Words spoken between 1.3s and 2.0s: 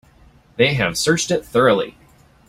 thoroughly.